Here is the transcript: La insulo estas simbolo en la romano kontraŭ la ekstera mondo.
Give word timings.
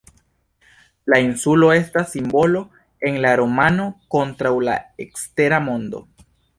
La 1.13 1.19
insulo 1.25 1.69
estas 1.75 2.09
simbolo 2.15 2.63
en 3.11 3.21
la 3.27 3.35
romano 3.43 3.89
kontraŭ 4.17 4.57
la 4.71 4.81
ekstera 5.09 5.65
mondo. 5.71 6.07